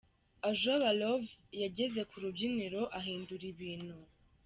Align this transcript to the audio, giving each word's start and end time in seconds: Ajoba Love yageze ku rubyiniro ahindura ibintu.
Ajoba 0.49 0.89
Love 0.99 1.27
yageze 1.61 2.01
ku 2.09 2.15
rubyiniro 2.23 2.81
ahindura 2.99 3.45
ibintu. 3.53 3.97